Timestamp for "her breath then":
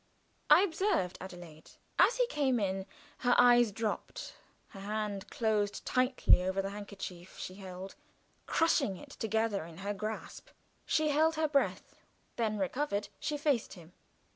11.35-12.57